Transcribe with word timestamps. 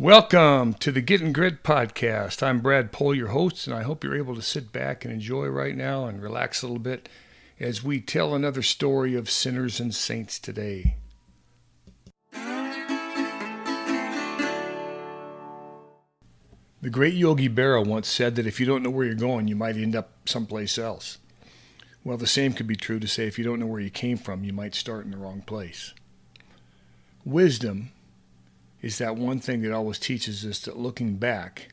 Welcome 0.00 0.74
to 0.74 0.92
the 0.92 1.00
Getting 1.00 1.32
Grit 1.32 1.64
podcast. 1.64 2.40
I'm 2.40 2.60
Brad 2.60 2.92
Pohl, 2.92 3.16
your 3.16 3.30
host, 3.30 3.66
and 3.66 3.74
I 3.74 3.82
hope 3.82 4.04
you're 4.04 4.16
able 4.16 4.36
to 4.36 4.42
sit 4.42 4.70
back 4.70 5.04
and 5.04 5.12
enjoy 5.12 5.46
right 5.46 5.74
now 5.76 6.04
and 6.04 6.22
relax 6.22 6.62
a 6.62 6.66
little 6.66 6.78
bit 6.78 7.08
as 7.58 7.82
we 7.82 8.00
tell 8.00 8.32
another 8.32 8.62
story 8.62 9.16
of 9.16 9.28
sinners 9.28 9.80
and 9.80 9.92
saints 9.92 10.38
today. 10.38 10.94
The 16.80 16.90
great 16.90 17.14
Yogi 17.14 17.48
Berra 17.48 17.84
once 17.84 18.06
said 18.06 18.36
that 18.36 18.46
if 18.46 18.60
you 18.60 18.66
don't 18.66 18.84
know 18.84 18.90
where 18.90 19.06
you're 19.06 19.16
going, 19.16 19.48
you 19.48 19.56
might 19.56 19.76
end 19.76 19.96
up 19.96 20.12
someplace 20.26 20.78
else. 20.78 21.18
Well, 22.04 22.18
the 22.18 22.28
same 22.28 22.52
could 22.52 22.68
be 22.68 22.76
true 22.76 23.00
to 23.00 23.08
say 23.08 23.26
if 23.26 23.36
you 23.36 23.44
don't 23.44 23.58
know 23.58 23.66
where 23.66 23.80
you 23.80 23.90
came 23.90 24.16
from, 24.16 24.44
you 24.44 24.52
might 24.52 24.76
start 24.76 25.06
in 25.06 25.10
the 25.10 25.16
wrong 25.16 25.42
place. 25.42 25.92
Wisdom 27.24 27.90
is 28.80 28.98
that 28.98 29.16
one 29.16 29.40
thing 29.40 29.62
that 29.62 29.72
always 29.72 29.98
teaches 29.98 30.44
us 30.44 30.60
that 30.60 30.78
looking 30.78 31.16
back 31.16 31.72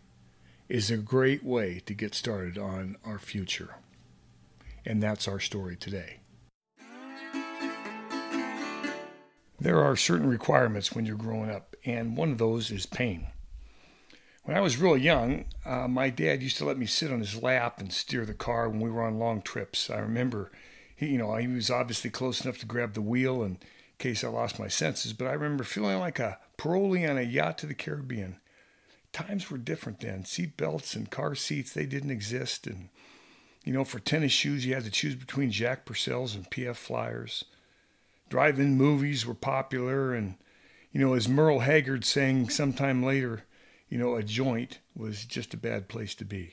is 0.67 0.89
a 0.89 0.97
great 0.97 1.43
way 1.43 1.81
to 1.85 1.93
get 1.93 2.15
started 2.15 2.57
on 2.57 2.97
our 3.05 3.19
future. 3.19 3.75
And 4.85 5.01
that's 5.01 5.27
our 5.27 5.39
story 5.39 5.75
today. 5.75 6.19
There 9.59 9.83
are 9.83 9.95
certain 9.95 10.27
requirements 10.27 10.93
when 10.93 11.05
you're 11.05 11.15
growing 11.15 11.49
up, 11.49 11.75
and 11.85 12.17
one 12.17 12.31
of 12.31 12.37
those 12.37 12.71
is 12.71 12.85
pain. 12.85 13.27
When 14.43 14.55
I 14.55 14.61
was 14.61 14.77
real 14.77 14.97
young, 14.97 15.45
uh, 15.65 15.87
my 15.87 16.09
dad 16.09 16.43
used 16.43 16.57
to 16.57 16.65
let 16.65 16.77
me 16.77 16.85
sit 16.85 17.11
on 17.11 17.19
his 17.19 17.41
lap 17.41 17.79
and 17.79 17.91
steer 17.91 18.25
the 18.25 18.33
car 18.33 18.69
when 18.69 18.79
we 18.79 18.91
were 18.91 19.01
on 19.01 19.17
long 19.17 19.41
trips. 19.41 19.89
I 19.89 19.97
remember, 19.99 20.51
he, 20.95 21.07
you 21.07 21.17
know, 21.17 21.35
he 21.35 21.47
was 21.47 21.71
obviously 21.71 22.11
close 22.11 22.43
enough 22.43 22.59
to 22.59 22.65
grab 22.65 22.93
the 22.93 23.01
wheel 23.01 23.41
in 23.41 23.57
case 23.97 24.23
I 24.23 24.27
lost 24.27 24.59
my 24.59 24.67
senses, 24.67 25.13
but 25.13 25.27
I 25.27 25.33
remember 25.33 25.63
feeling 25.63 25.97
like 25.97 26.19
a 26.19 26.37
parolee 26.57 27.09
on 27.09 27.17
a 27.17 27.21
yacht 27.21 27.57
to 27.59 27.65
the 27.65 27.73
Caribbean. 27.73 28.37
Times 29.11 29.49
were 29.49 29.57
different 29.57 30.01
then. 30.01 30.25
Seat 30.25 30.57
belts 30.57 30.95
and 30.95 31.09
car 31.09 31.35
seats, 31.35 31.73
they 31.73 31.85
didn't 31.85 32.11
exist. 32.11 32.67
And, 32.67 32.89
you 33.63 33.71
know, 33.71 33.85
for 33.85 33.99
tennis 33.99 34.31
shoes, 34.31 34.65
you 34.65 34.73
had 34.73 34.83
to 34.83 34.91
choose 34.91 35.15
between 35.15 35.51
Jack 35.51 35.85
Purcells 35.85 36.35
and 36.35 36.49
PF 36.49 36.75
Flyers. 36.75 37.45
Drive 38.29 38.59
in 38.59 38.77
movies 38.77 39.25
were 39.25 39.33
popular. 39.33 40.13
And, 40.13 40.35
you 40.91 40.99
know, 40.99 41.13
as 41.13 41.29
Merle 41.29 41.59
Haggard 41.59 42.03
sang 42.03 42.49
sometime 42.49 43.03
later, 43.03 43.43
you 43.89 43.97
know, 43.97 44.15
a 44.15 44.23
joint 44.23 44.79
was 44.95 45.23
just 45.25 45.53
a 45.53 45.57
bad 45.57 45.87
place 45.87 46.15
to 46.15 46.25
be. 46.25 46.51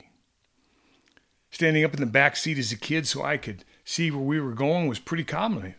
Standing 1.51 1.83
up 1.83 1.93
in 1.93 1.99
the 1.99 2.05
back 2.05 2.35
seat 2.35 2.57
as 2.57 2.71
a 2.71 2.77
kid 2.77 3.05
so 3.07 3.23
I 3.23 3.37
could 3.37 3.65
see 3.83 4.09
where 4.09 4.23
we 4.23 4.39
were 4.39 4.53
going 4.53 4.87
was 4.87 4.99
pretty 4.99 5.23
common. 5.23 5.75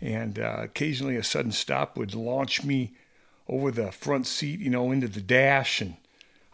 And 0.00 0.38
uh, 0.38 0.56
occasionally 0.60 1.16
a 1.16 1.22
sudden 1.22 1.52
stop 1.52 1.96
would 1.96 2.14
launch 2.14 2.64
me 2.64 2.94
over 3.48 3.70
the 3.70 3.92
front 3.92 4.26
seat, 4.26 4.60
you 4.60 4.70
know, 4.70 4.90
into 4.90 5.08
the 5.08 5.20
dash, 5.20 5.80
and 5.80 5.96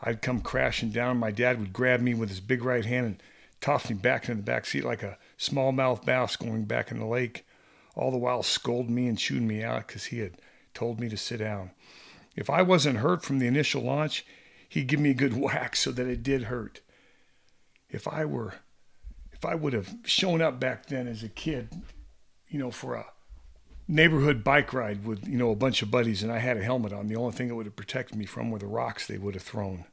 I'd 0.03 0.23
come 0.23 0.41
crashing 0.41 0.91
down. 0.91 1.19
My 1.19 1.31
dad 1.31 1.59
would 1.59 1.73
grab 1.73 2.01
me 2.01 2.15
with 2.15 2.29
his 2.29 2.41
big 2.41 2.65
right 2.65 2.85
hand 2.85 3.07
and 3.07 3.23
toss 3.61 3.89
me 3.89 3.97
back 3.97 4.29
into 4.29 4.37
the 4.37 4.43
back 4.43 4.67
seat 4.67 4.85
like 4.85 5.03
a 5.03 5.19
smallmouth 5.39 6.05
bass 6.05 6.37
going 6.37 6.65
back 6.65 6.91
in 6.91 6.99
the 6.99 7.07
lake, 7.07 7.47
all 7.95 8.11
the 8.11 8.19
while 8.19 8.43
scolding 8.43 8.95
me 8.95 9.07
and 9.07 9.19
chewing 9.19 9.47
me 9.47 9.63
out 9.63 9.87
because 9.87 10.07
he 10.07 10.19
had 10.19 10.35
told 10.75 11.01
me 11.01 11.09
to 11.09 11.17
sit 11.17 11.39
down. 11.39 11.71
If 12.35 12.51
I 12.51 12.63
wasn't 12.63 12.99
hurt 12.99 13.23
from 13.23 13.39
the 13.39 13.47
initial 13.47 13.83
launch, 13.83 14.27
he'd 14.69 14.87
give 14.87 15.01
me 15.01 15.11
a 15.11 15.15
good 15.15 15.37
whack 15.41 15.77
so 15.77 15.93
that 15.93 16.07
it 16.07 16.23
did 16.23 16.45
hurt. 16.45 16.81
If 17.89 18.09
I 18.09 18.25
were, 18.25 18.55
if 19.33 19.45
I 19.45 19.55
would 19.55 19.73
have 19.73 19.95
shown 20.05 20.41
up 20.41 20.59
back 20.59 20.87
then 20.87 21.07
as 21.07 21.23
a 21.23 21.29
kid, 21.29 21.69
you 22.49 22.59
know, 22.59 22.71
for 22.71 22.95
a 22.95 23.07
neighborhood 23.89 24.45
bike 24.45 24.73
ride 24.73 25.05
with, 25.05 25.27
you 25.27 25.37
know, 25.37 25.51
a 25.51 25.57
bunch 25.57 25.83
of 25.83 25.91
buddies 25.91 26.23
and 26.23 26.33
I 26.33 26.39
had 26.39 26.57
a 26.57 26.63
helmet 26.63 26.93
on, 26.93 27.09
the 27.09 27.17
only 27.17 27.33
thing 27.33 27.49
that 27.49 27.55
would 27.55 27.67
have 27.67 27.77
protected 27.77 28.17
me 28.17 28.25
from 28.25 28.51
were 28.51 28.59
the 28.59 28.67
rocks 28.67 29.07
they 29.07 29.19
would 29.19 29.35
have 29.35 29.43
thrown. 29.43 29.85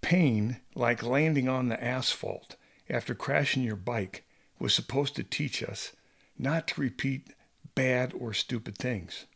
Pain, 0.00 0.60
like 0.74 1.02
landing 1.02 1.48
on 1.48 1.68
the 1.68 1.82
asphalt 1.82 2.56
after 2.88 3.14
crashing 3.14 3.62
your 3.62 3.76
bike, 3.76 4.24
was 4.58 4.72
supposed 4.72 5.16
to 5.16 5.24
teach 5.24 5.62
us 5.62 5.92
not 6.38 6.68
to 6.68 6.80
repeat 6.80 7.32
bad 7.74 8.12
or 8.18 8.32
stupid 8.32 8.78
things. 8.78 9.26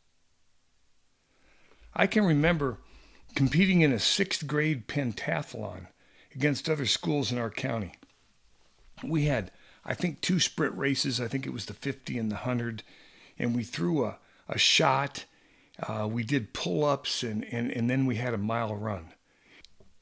I 1.94 2.06
can 2.06 2.25
remember 2.25 2.78
competing 3.34 3.81
in 3.81 3.93
a 3.93 3.99
sixth 3.99 4.47
grade 4.47 4.87
pentathlon 4.87 5.88
against 6.34 6.69
other 6.69 6.87
schools 6.87 7.32
in 7.32 7.38
our 7.38 7.50
county. 7.50 7.93
We 9.03 9.25
had, 9.25 9.50
I 9.85 9.95
think, 9.95 10.21
two 10.21 10.41
sprint 10.41 10.77
races. 10.77 11.21
I 11.21 11.29
think 11.29 11.47
it 11.47 11.53
was 11.53 11.67
the 11.67 11.75
50 11.75 12.19
and 12.19 12.31
the 12.31 12.37
100. 12.37 12.83
And 13.39 13.55
we 13.55 13.65
threw 13.65 14.05
a, 14.05 14.19
a 14.49 14.59
shot. 14.59 15.25
Uh, 15.81 16.09
we 16.11 16.23
did 16.23 16.53
pull 16.53 16.85
ups, 16.85 17.23
and, 17.23 17.45
and, 17.45 17.71
and 17.71 17.89
then 17.89 18.07
we 18.07 18.17
had 18.17 18.35
a 18.35 18.39
mile 18.39 18.75
run. 18.75 19.13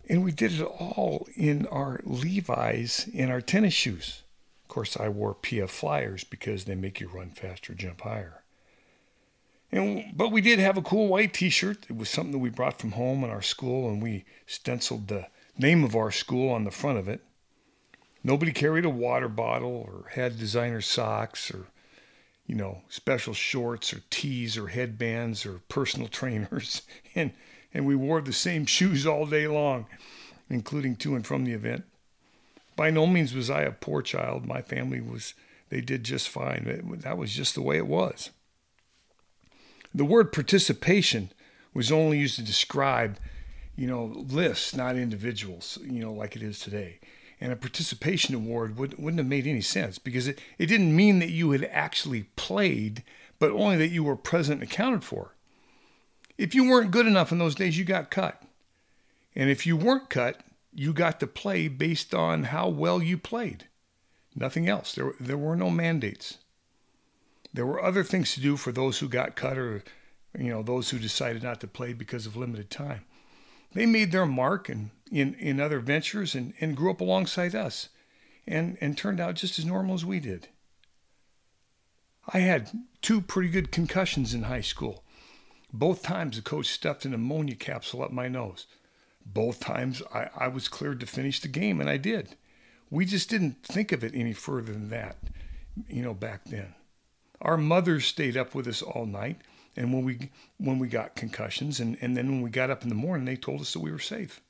And 0.08 0.24
we 0.24 0.32
did 0.32 0.52
it 0.52 0.62
all 0.62 1.28
in 1.36 1.66
our 1.66 2.00
Levi's 2.02 3.08
in 3.12 3.30
our 3.30 3.40
tennis 3.40 3.74
shoes. 3.74 4.22
Of 4.64 4.68
course, 4.68 4.96
I 4.96 5.08
wore 5.08 5.34
PF 5.34 5.68
Flyers 5.68 6.24
because 6.24 6.64
they 6.64 6.74
make 6.74 7.00
you 7.00 7.08
run 7.08 7.30
faster, 7.30 7.74
jump 7.74 8.00
higher. 8.00 8.42
And, 9.70 10.16
but 10.16 10.32
we 10.32 10.40
did 10.40 10.58
have 10.58 10.78
a 10.78 10.82
cool 10.82 11.08
white 11.08 11.34
T-shirt. 11.34 11.86
It 11.88 11.96
was 11.96 12.08
something 12.08 12.32
that 12.32 12.38
we 12.38 12.48
brought 12.48 12.78
from 12.78 12.92
home 12.92 13.22
in 13.22 13.30
our 13.30 13.42
school, 13.42 13.88
and 13.88 14.02
we 14.02 14.24
stenciled 14.46 15.08
the 15.08 15.26
name 15.58 15.84
of 15.84 15.94
our 15.94 16.10
school 16.10 16.50
on 16.50 16.64
the 16.64 16.70
front 16.70 16.98
of 16.98 17.08
it. 17.08 17.22
Nobody 18.28 18.52
carried 18.52 18.84
a 18.84 18.90
water 18.90 19.26
bottle 19.26 19.88
or 19.88 20.10
had 20.10 20.38
designer 20.38 20.82
socks 20.82 21.50
or, 21.50 21.64
you 22.46 22.54
know, 22.54 22.82
special 22.90 23.32
shorts 23.32 23.94
or 23.94 24.02
tees 24.10 24.58
or 24.58 24.68
headbands 24.68 25.46
or 25.46 25.62
personal 25.70 26.08
trainers, 26.20 26.82
and 27.14 27.32
and 27.72 27.86
we 27.86 27.96
wore 27.96 28.20
the 28.20 28.34
same 28.34 28.66
shoes 28.76 29.06
all 29.06 29.24
day 29.24 29.48
long, 29.48 29.86
including 30.50 30.94
to 30.96 31.14
and 31.14 31.26
from 31.26 31.46
the 31.46 31.54
event. 31.54 31.84
By 32.76 32.90
no 32.90 33.06
means 33.06 33.32
was 33.32 33.48
I 33.48 33.62
a 33.62 33.72
poor 33.72 34.02
child. 34.02 34.44
My 34.44 34.60
family 34.60 35.00
was, 35.00 35.32
they 35.70 35.80
did 35.80 36.04
just 36.04 36.28
fine. 36.28 36.98
That 37.00 37.16
was 37.16 37.32
just 37.32 37.54
the 37.54 37.62
way 37.62 37.78
it 37.78 37.86
was. 37.86 38.28
The 39.94 40.04
word 40.04 40.34
participation 40.34 41.32
was 41.72 41.90
only 41.90 42.18
used 42.18 42.36
to 42.36 42.42
describe, 42.42 43.18
you 43.74 43.86
know, 43.86 44.04
lists, 44.04 44.76
not 44.76 44.96
individuals, 44.96 45.78
you 45.82 46.00
know, 46.00 46.12
like 46.12 46.36
it 46.36 46.42
is 46.42 46.58
today. 46.58 46.98
And 47.40 47.52
a 47.52 47.56
participation 47.56 48.34
award 48.34 48.76
would, 48.78 48.98
wouldn't 48.98 49.18
have 49.18 49.26
made 49.26 49.46
any 49.46 49.60
sense 49.60 49.98
because 49.98 50.26
it, 50.26 50.40
it 50.58 50.66
didn't 50.66 50.96
mean 50.96 51.20
that 51.20 51.30
you 51.30 51.52
had 51.52 51.64
actually 51.70 52.24
played, 52.34 53.04
but 53.38 53.52
only 53.52 53.76
that 53.76 53.90
you 53.90 54.02
were 54.02 54.16
present 54.16 54.60
and 54.60 54.70
accounted 54.70 55.04
for. 55.04 55.34
If 56.36 56.54
you 56.54 56.68
weren't 56.68 56.90
good 56.90 57.06
enough 57.06 57.30
in 57.30 57.38
those 57.38 57.54
days, 57.54 57.78
you 57.78 57.84
got 57.84 58.10
cut. 58.10 58.42
And 59.36 59.50
if 59.50 59.66
you 59.66 59.76
weren't 59.76 60.10
cut, 60.10 60.40
you 60.74 60.92
got 60.92 61.20
to 61.20 61.26
play 61.26 61.68
based 61.68 62.14
on 62.14 62.44
how 62.44 62.68
well 62.68 63.02
you 63.02 63.18
played. 63.18 63.66
Nothing 64.34 64.68
else. 64.68 64.94
There, 64.94 65.14
there 65.18 65.38
were 65.38 65.56
no 65.56 65.70
mandates. 65.70 66.38
There 67.52 67.66
were 67.66 67.82
other 67.82 68.04
things 68.04 68.34
to 68.34 68.40
do 68.40 68.56
for 68.56 68.72
those 68.72 68.98
who 68.98 69.08
got 69.08 69.36
cut 69.36 69.58
or, 69.58 69.82
you 70.38 70.50
know, 70.50 70.62
those 70.62 70.90
who 70.90 70.98
decided 70.98 71.42
not 71.42 71.60
to 71.60 71.66
play 71.66 71.92
because 71.92 72.26
of 72.26 72.36
limited 72.36 72.70
time. 72.70 73.04
They 73.72 73.86
made 73.86 74.12
their 74.12 74.26
mark 74.26 74.70
in, 74.70 74.90
in, 75.10 75.34
in 75.34 75.60
other 75.60 75.80
ventures 75.80 76.34
and, 76.34 76.54
and 76.60 76.76
grew 76.76 76.90
up 76.90 77.00
alongside 77.00 77.54
us 77.54 77.88
and, 78.46 78.78
and 78.80 78.96
turned 78.96 79.20
out 79.20 79.34
just 79.34 79.58
as 79.58 79.64
normal 79.64 79.94
as 79.94 80.04
we 80.04 80.20
did. 80.20 80.48
I 82.32 82.40
had 82.40 82.70
two 83.00 83.20
pretty 83.20 83.48
good 83.48 83.72
concussions 83.72 84.34
in 84.34 84.44
high 84.44 84.60
school. 84.62 85.04
Both 85.72 86.02
times 86.02 86.36
the 86.36 86.42
coach 86.42 86.66
stuffed 86.66 87.04
an 87.04 87.14
ammonia 87.14 87.54
capsule 87.54 88.02
up 88.02 88.10
my 88.10 88.28
nose. 88.28 88.66
Both 89.24 89.60
times 89.60 90.02
I, 90.14 90.28
I 90.36 90.48
was 90.48 90.68
cleared 90.68 91.00
to 91.00 91.06
finish 91.06 91.40
the 91.40 91.48
game, 91.48 91.80
and 91.80 91.90
I 91.90 91.98
did. 91.98 92.36
We 92.90 93.04
just 93.04 93.28
didn't 93.28 93.62
think 93.62 93.92
of 93.92 94.02
it 94.02 94.14
any 94.14 94.32
further 94.32 94.72
than 94.72 94.88
that, 94.88 95.16
you 95.88 96.02
know, 96.02 96.14
back 96.14 96.44
then. 96.44 96.74
Our 97.40 97.58
mothers 97.58 98.06
stayed 98.06 98.36
up 98.36 98.54
with 98.54 98.66
us 98.66 98.80
all 98.80 99.04
night, 99.04 99.42
and 99.78 99.92
when 99.92 100.04
we 100.04 100.30
when 100.58 100.80
we 100.80 100.88
got 100.88 101.14
concussions, 101.14 101.78
and, 101.78 101.96
and 102.00 102.16
then 102.16 102.28
when 102.28 102.42
we 102.42 102.50
got 102.50 102.68
up 102.68 102.82
in 102.82 102.88
the 102.88 102.94
morning, 102.96 103.24
they 103.24 103.36
told 103.36 103.60
us 103.60 103.72
that 103.72 103.80
we 103.80 103.92
were 103.92 103.98
safe. 103.98 104.40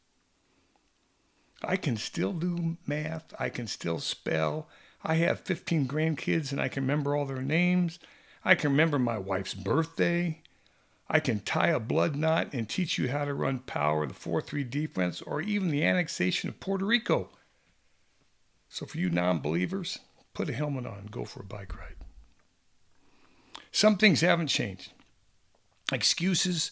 I 1.63 1.77
can 1.77 1.97
still 1.97 2.33
do 2.33 2.79
math. 2.87 3.35
I 3.39 3.51
can 3.51 3.67
still 3.67 3.99
spell. 3.99 4.69
I 5.05 5.17
have 5.17 5.41
15 5.41 5.87
grandkids, 5.87 6.51
and 6.51 6.61
I 6.61 6.69
can 6.69 6.83
remember 6.83 7.15
all 7.15 7.27
their 7.27 7.43
names. 7.43 7.99
I 8.45 8.55
can 8.55 8.71
remember 8.71 8.99
my 8.99 9.19
wife's 9.19 9.55
birthday. 9.55 10.41
I 11.11 11.21
can 11.21 11.41
tie 11.41 11.69
a 11.69 11.81
blood 11.81 12.17
knot 12.17 12.49
and 12.53 12.69
teach 12.69 12.97
you 12.97 13.09
how 13.09 13.25
to 13.25 13.35
run 13.35 13.61
power, 13.61 14.07
the 14.07 14.15
4 14.15 14.41
3 14.41 14.65
defense, 14.65 15.21
or 15.21 15.43
even 15.43 15.71
the 15.71 15.85
annexation 15.85 16.49
of 16.49 16.59
Puerto 16.59 16.87
Rico. 16.87 17.29
So, 18.71 18.87
for 18.87 18.97
you 18.97 19.11
non 19.11 19.41
believers, 19.41 19.99
put 20.33 20.49
a 20.49 20.55
helmet 20.55 20.87
on 20.87 21.09
go 21.11 21.25
for 21.25 21.41
a 21.41 21.45
bike 21.45 21.77
ride. 21.77 21.97
Some 23.73 23.97
things 23.99 24.23
haven't 24.23 24.49
changed. 24.49 24.93
Excuses 25.93 26.70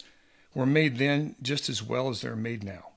were 0.55 0.67
made 0.67 0.99
then 0.99 1.37
just 1.43 1.69
as 1.69 1.83
well 1.83 2.09
as 2.09 2.21
they're 2.21 2.37
made 2.37 2.63
now. 2.63 2.91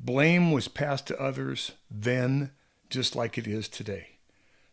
Blame 0.00 0.52
was 0.52 0.68
passed 0.68 1.06
to 1.08 1.20
others 1.20 1.72
then 1.90 2.52
just 2.88 3.16
like 3.16 3.36
it 3.36 3.46
is 3.46 3.68
today. 3.68 4.18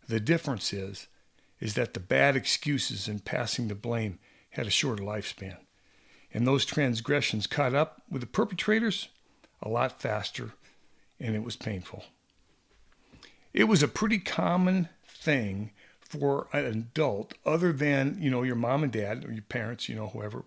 The 0.07 0.19
difference 0.19 0.71
is 0.71 1.07
is 1.59 1.73
that 1.75 1.93
the 1.93 1.99
bad 1.99 2.35
excuses 2.35 3.07
and 3.07 3.25
passing 3.25 3.67
the 3.67 3.75
blame 3.75 4.19
had 4.51 4.67
a 4.67 4.71
shorter 4.71 5.03
lifespan. 5.03 5.57
And 6.33 6.45
those 6.45 6.65
transgressions 6.65 7.47
caught 7.47 7.73
up 7.73 8.01
with 8.09 8.21
the 8.21 8.27
perpetrators 8.27 9.07
a 9.61 9.69
lot 9.69 10.01
faster, 10.01 10.51
and 11.19 11.35
it 11.35 11.43
was 11.43 11.55
painful. 11.55 12.03
It 13.53 13.65
was 13.65 13.81
a 13.81 13.87
pretty 13.87 14.19
common 14.19 14.89
thing 15.07 15.71
for 16.01 16.47
an 16.51 16.65
adult, 16.65 17.33
other 17.45 17.71
than, 17.71 18.17
you 18.19 18.29
know, 18.29 18.43
your 18.43 18.55
mom 18.55 18.83
and 18.83 18.91
dad 18.91 19.25
or 19.25 19.31
your 19.31 19.43
parents, 19.43 19.87
you 19.89 19.95
know, 19.95 20.07
whoever, 20.07 20.43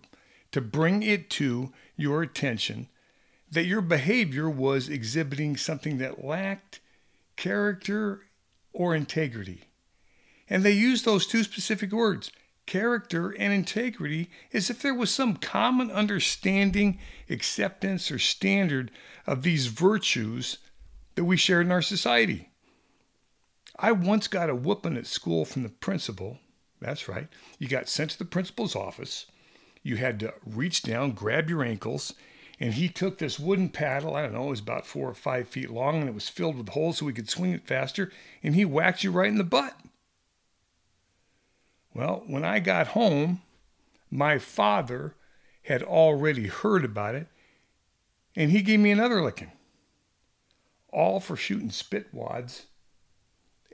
to 0.51 0.61
bring 0.61 1.03
it 1.03 1.29
to 1.29 1.71
your 1.95 2.21
attention 2.21 2.87
that 3.51 3.65
your 3.65 3.81
behavior 3.81 4.49
was 4.49 4.89
exhibiting 4.89 5.57
something 5.57 5.97
that 5.97 6.23
lacked 6.23 6.79
character 7.35 8.21
or 8.73 8.95
integrity. 8.95 9.63
And 10.49 10.63
they 10.63 10.71
used 10.71 11.05
those 11.05 11.25
two 11.25 11.43
specific 11.43 11.91
words, 11.91 12.31
character 12.65 13.31
and 13.31 13.51
integrity, 13.51 14.29
as 14.53 14.69
if 14.69 14.81
there 14.81 14.93
was 14.93 15.11
some 15.11 15.35
common 15.35 15.89
understanding, 15.89 16.99
acceptance, 17.29 18.11
or 18.11 18.19
standard 18.19 18.91
of 19.25 19.41
these 19.41 19.67
virtues 19.67 20.57
that 21.15 21.25
we 21.25 21.37
shared 21.37 21.65
in 21.65 21.71
our 21.71 21.81
society. 21.81 22.49
I 23.77 23.91
once 23.91 24.27
got 24.27 24.49
a 24.49 24.55
whooping 24.55 24.97
at 24.97 25.07
school 25.07 25.45
from 25.45 25.63
the 25.63 25.69
principal. 25.69 26.39
That's 26.81 27.07
right. 27.07 27.27
You 27.57 27.67
got 27.67 27.89
sent 27.89 28.11
to 28.11 28.19
the 28.19 28.25
principal's 28.25 28.75
office. 28.75 29.25
You 29.81 29.97
had 29.97 30.19
to 30.19 30.33
reach 30.45 30.81
down, 30.81 31.11
grab 31.11 31.49
your 31.49 31.63
ankles, 31.63 32.13
and 32.59 32.73
he 32.73 32.89
took 32.89 33.17
this 33.17 33.39
wooden 33.39 33.69
paddle, 33.69 34.15
I 34.15 34.23
don't 34.23 34.33
know, 34.33 34.47
it 34.47 34.49
was 34.49 34.59
about 34.59 34.85
four 34.85 35.09
or 35.09 35.13
five 35.13 35.47
feet 35.47 35.69
long, 35.69 36.01
and 36.01 36.09
it 36.09 36.13
was 36.13 36.27
filled 36.27 36.57
with 36.57 36.69
holes 36.69 36.97
so 36.97 37.07
he 37.07 37.13
could 37.13 37.29
swing 37.29 37.53
it 37.53 37.65
faster, 37.65 38.11
and 38.43 38.55
he 38.55 38.65
whacked 38.65 39.03
you 39.03 39.11
right 39.11 39.29
in 39.29 39.37
the 39.37 39.43
butt. 39.43 39.77
Well, 41.93 42.23
when 42.27 42.43
I 42.43 42.59
got 42.59 42.87
home, 42.87 43.41
my 44.11 44.37
father 44.37 45.15
had 45.63 45.83
already 45.83 46.47
heard 46.47 46.83
about 46.83 47.15
it, 47.15 47.27
and 48.35 48.51
he 48.51 48.61
gave 48.61 48.79
me 48.79 48.91
another 48.91 49.21
licking. 49.21 49.51
All 50.91 51.19
for 51.19 51.35
shooting 51.35 51.71
spit 51.71 52.13
wads 52.13 52.65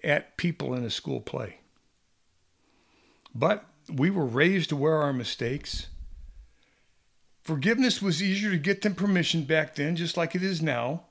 at 0.03 0.37
people 0.37 0.73
in 0.73 0.83
a 0.83 0.89
school 0.89 1.21
play. 1.21 1.59
But 3.33 3.65
we 3.91 4.09
were 4.09 4.25
raised 4.25 4.69
to 4.69 4.75
wear 4.75 5.01
our 5.01 5.13
mistakes 5.13 5.87
Forgiveness 7.45 8.01
was 8.01 8.23
easier 8.23 8.49
to 8.49 8.57
get 8.57 8.81
than 8.81 8.95
permission 8.95 9.43
back 9.43 9.75
then, 9.75 9.95
just 9.95 10.17
like 10.17 10.33
it 10.33 10.41
is 10.41 10.63
now, 10.63 11.03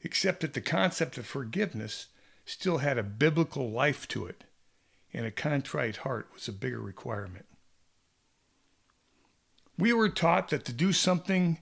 except 0.00 0.40
that 0.40 0.54
the 0.54 0.60
concept 0.62 1.18
of 1.18 1.26
forgiveness 1.26 2.06
still 2.46 2.78
had 2.78 2.96
a 2.96 3.02
biblical 3.02 3.70
life 3.70 4.08
to 4.08 4.24
it, 4.24 4.44
and 5.12 5.26
a 5.26 5.30
contrite 5.30 5.98
heart 5.98 6.30
was 6.32 6.48
a 6.48 6.52
bigger 6.52 6.80
requirement. 6.80 7.44
We 9.76 9.92
were 9.92 10.08
taught 10.08 10.48
that 10.48 10.64
to 10.64 10.72
do 10.72 10.94
something, 10.94 11.58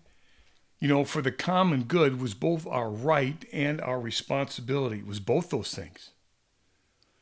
you 0.78 0.86
know, 0.86 1.04
for 1.04 1.20
the 1.20 1.32
common 1.32 1.82
good 1.82 2.20
was 2.20 2.34
both 2.34 2.64
our 2.68 2.88
right 2.88 3.44
and 3.52 3.80
our 3.80 4.00
responsibility. 4.00 4.98
It 4.98 5.06
was 5.08 5.18
both 5.18 5.50
those 5.50 5.74
things. 5.74 6.10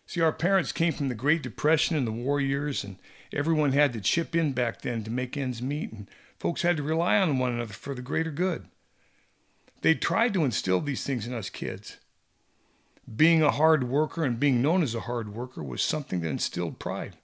See, 0.04 0.20
our 0.20 0.32
parents 0.32 0.72
came 0.72 0.92
from 0.92 1.08
the 1.08 1.14
Great 1.14 1.40
Depression 1.40 1.96
and 1.96 2.06
the 2.06 2.12
war 2.12 2.38
years, 2.38 2.84
and 2.84 2.98
everyone 3.32 3.72
had 3.72 3.94
to 3.94 4.00
chip 4.02 4.36
in 4.36 4.52
back 4.52 4.82
then 4.82 5.04
to 5.04 5.10
make 5.10 5.38
ends 5.38 5.62
meet. 5.62 5.90
And 5.90 6.08
Folks 6.40 6.62
had 6.62 6.78
to 6.78 6.82
rely 6.82 7.18
on 7.18 7.38
one 7.38 7.52
another 7.52 7.74
for 7.74 7.94
the 7.94 8.00
greater 8.00 8.30
good. 8.30 8.64
They 9.82 9.94
tried 9.94 10.32
to 10.34 10.44
instill 10.44 10.80
these 10.80 11.04
things 11.04 11.26
in 11.26 11.34
us 11.34 11.50
kids. 11.50 11.98
Being 13.14 13.42
a 13.42 13.50
hard 13.50 13.84
worker 13.84 14.24
and 14.24 14.40
being 14.40 14.62
known 14.62 14.82
as 14.82 14.94
a 14.94 15.00
hard 15.00 15.34
worker 15.34 15.62
was 15.62 15.82
something 15.82 16.20
that 16.20 16.30
instilled 16.30 16.78
pride. 16.78 17.16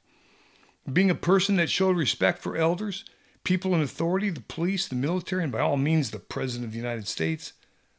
Being 0.90 1.10
a 1.10 1.14
person 1.14 1.56
that 1.56 1.70
showed 1.70 1.96
respect 1.96 2.40
for 2.40 2.58
elders, 2.58 3.06
people 3.42 3.74
in 3.74 3.80
authority, 3.80 4.28
the 4.28 4.40
police, 4.40 4.86
the 4.86 4.94
military, 4.94 5.42
and 5.42 5.52
by 5.52 5.60
all 5.60 5.78
means 5.78 6.10
the 6.10 6.18
President 6.18 6.66
of 6.66 6.72
the 6.72 6.78
United 6.78 7.08
States, 7.08 7.54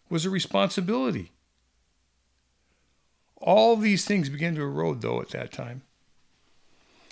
was 0.10 0.24
a 0.24 0.30
responsibility. 0.30 1.32
All 3.38 3.76
these 3.76 4.06
things 4.06 4.30
began 4.30 4.54
to 4.56 4.62
erode, 4.62 5.02
though, 5.02 5.20
at 5.20 5.30
that 5.30 5.52
time. 5.52 5.82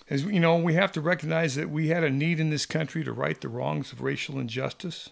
As 0.10 0.24
you 0.24 0.40
know, 0.40 0.56
we 0.58 0.76
have 0.76 0.92
to 0.94 1.02
recognize 1.02 1.56
that 1.56 1.70
we 1.70 1.88
had 1.88 2.04
a 2.04 2.12
need 2.12 2.40
in 2.40 2.52
this 2.52 2.66
country 2.66 3.04
to 3.04 3.12
right 3.12 3.40
the 3.40 3.50
wrongs 3.50 3.92
of 3.92 4.02
racial 4.02 4.40
injustice. 4.40 5.10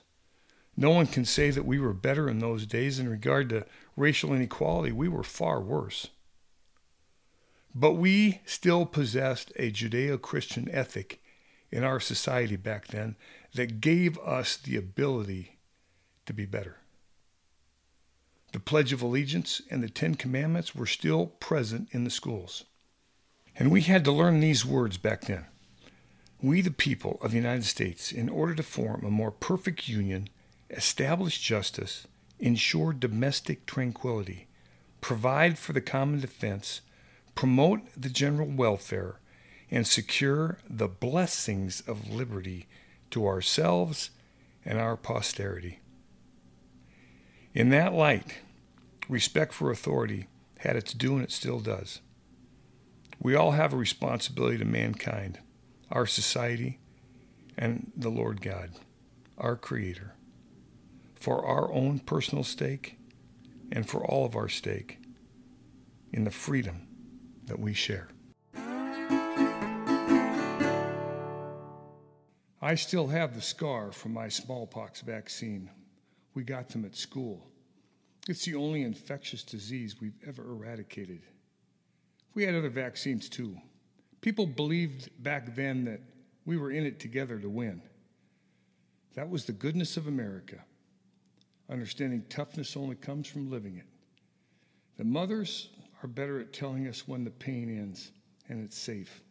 No 0.77 0.91
one 0.91 1.07
can 1.07 1.25
say 1.25 1.49
that 1.49 1.65
we 1.65 1.79
were 1.79 1.93
better 1.93 2.29
in 2.29 2.39
those 2.39 2.65
days 2.65 2.99
in 2.99 3.09
regard 3.09 3.49
to 3.49 3.65
racial 3.95 4.33
inequality. 4.33 4.91
We 4.91 5.07
were 5.07 5.23
far 5.23 5.61
worse. 5.61 6.09
But 7.73 7.93
we 7.93 8.41
still 8.45 8.85
possessed 8.85 9.51
a 9.55 9.71
Judeo 9.71 10.21
Christian 10.21 10.69
ethic 10.71 11.21
in 11.71 11.83
our 11.83 11.99
society 11.99 12.55
back 12.55 12.87
then 12.87 13.15
that 13.55 13.81
gave 13.81 14.19
us 14.19 14.57
the 14.57 14.77
ability 14.77 15.57
to 16.27 16.33
be 16.33 16.45
better. 16.45 16.77
The 18.51 18.59
Pledge 18.59 18.93
of 18.93 19.01
Allegiance 19.01 19.59
and 19.71 19.81
the 19.81 19.89
Ten 19.89 20.13
Commandments 20.13 20.75
were 20.75 20.85
still 20.85 21.25
present 21.25 21.89
in 21.91 22.03
the 22.03 22.11
schools. 22.11 22.65
And 23.55 23.71
we 23.71 23.81
had 23.81 24.03
to 24.05 24.11
learn 24.11 24.39
these 24.39 24.65
words 24.65 24.97
back 24.97 25.21
then. 25.21 25.45
We, 26.41 26.61
the 26.61 26.71
people 26.71 27.19
of 27.21 27.31
the 27.31 27.37
United 27.37 27.65
States, 27.65 28.11
in 28.11 28.27
order 28.29 28.55
to 28.55 28.63
form 28.63 29.05
a 29.05 29.11
more 29.11 29.31
perfect 29.31 29.87
union, 29.87 30.27
establish 30.69 31.39
justice, 31.39 32.07
ensure 32.39 32.91
domestic 32.93 33.65
tranquility, 33.65 34.47
provide 34.99 35.57
for 35.57 35.73
the 35.73 35.81
common 35.81 36.19
defense, 36.19 36.81
promote 37.35 37.81
the 37.95 38.09
general 38.09 38.47
welfare, 38.47 39.19
and 39.71 39.87
secure 39.87 40.59
the 40.69 40.87
blessings 40.87 41.81
of 41.87 42.09
liberty 42.09 42.67
to 43.11 43.25
ourselves 43.25 44.09
and 44.65 44.79
our 44.79 44.97
posterity. 44.97 45.79
In 47.53 47.69
that 47.69 47.93
light, 47.93 48.39
respect 49.07 49.53
for 49.53 49.71
authority 49.71 50.27
had 50.59 50.75
its 50.75 50.93
due 50.93 51.15
and 51.15 51.23
it 51.23 51.31
still 51.31 51.59
does. 51.59 52.01
We 53.19 53.35
all 53.35 53.51
have 53.51 53.73
a 53.73 53.77
responsibility 53.77 54.57
to 54.57 54.65
mankind, 54.65 55.39
our 55.91 56.05
society, 56.05 56.79
and 57.57 57.91
the 57.95 58.09
Lord 58.09 58.41
God, 58.41 58.71
our 59.37 59.55
Creator, 59.55 60.15
for 61.15 61.45
our 61.45 61.71
own 61.71 61.99
personal 61.99 62.43
stake 62.43 62.97
and 63.71 63.87
for 63.87 64.03
all 64.05 64.25
of 64.25 64.35
our 64.35 64.49
stake 64.49 64.99
in 66.11 66.23
the 66.23 66.31
freedom 66.31 66.87
that 67.45 67.59
we 67.59 67.73
share. 67.73 68.09
I 72.61 72.75
still 72.75 73.07
have 73.07 73.35
the 73.35 73.41
scar 73.41 73.91
from 73.91 74.13
my 74.13 74.29
smallpox 74.29 75.01
vaccine. 75.01 75.69
We 76.33 76.43
got 76.43 76.69
them 76.69 76.85
at 76.85 76.95
school. 76.95 77.45
It's 78.29 78.45
the 78.45 78.55
only 78.55 78.83
infectious 78.83 79.43
disease 79.43 79.99
we've 79.99 80.17
ever 80.25 80.43
eradicated. 80.43 81.23
We 82.33 82.43
had 82.43 82.55
other 82.55 82.69
vaccines 82.69 83.29
too. 83.29 83.57
People 84.21 84.47
believed 84.47 85.09
back 85.21 85.55
then 85.55 85.85
that 85.85 86.01
we 86.45 86.57
were 86.57 86.71
in 86.71 86.85
it 86.85 86.99
together 86.99 87.37
to 87.39 87.49
win. 87.49 87.81
That 89.15 89.29
was 89.29 89.45
the 89.45 89.51
goodness 89.51 89.97
of 89.97 90.07
America. 90.07 90.57
Understanding 91.69 92.25
toughness 92.29 92.75
only 92.75 92.95
comes 92.95 93.27
from 93.27 93.49
living 93.49 93.77
it. 93.77 93.85
The 94.97 95.03
mothers 95.03 95.69
are 96.01 96.07
better 96.07 96.39
at 96.39 96.53
telling 96.53 96.87
us 96.87 97.07
when 97.07 97.23
the 97.23 97.31
pain 97.31 97.69
ends 97.77 98.11
and 98.49 98.63
it's 98.63 98.77
safe. 98.77 99.21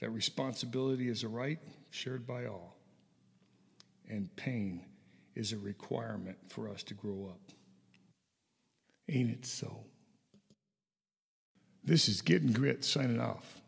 That 0.00 0.10
responsibility 0.10 1.08
is 1.08 1.22
a 1.22 1.28
right 1.28 1.58
shared 1.90 2.26
by 2.26 2.46
all. 2.46 2.76
And 4.08 4.34
pain 4.36 4.84
is 5.34 5.52
a 5.52 5.58
requirement 5.58 6.36
for 6.48 6.68
us 6.68 6.82
to 6.84 6.94
grow 6.94 7.30
up. 7.30 7.40
Ain't 9.08 9.30
it 9.30 9.46
so? 9.46 9.84
This 11.84 12.08
is 12.08 12.22
Getting 12.22 12.52
Grit 12.52 12.84
signing 12.84 13.20
off. 13.20 13.60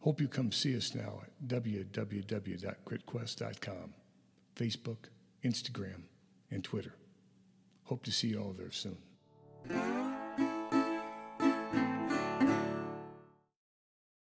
Hope 0.00 0.20
you 0.20 0.28
come 0.28 0.52
see 0.52 0.76
us 0.76 0.94
now 0.94 1.22
at 1.22 1.30
www.gritquest.com, 1.48 3.94
Facebook, 4.54 4.98
Instagram, 5.42 6.02
and 6.50 6.62
Twitter. 6.62 6.94
Hope 7.84 8.04
to 8.04 8.12
see 8.12 8.28
you 8.28 8.38
all 8.38 8.52
there 8.52 8.70
soon. 8.70 8.98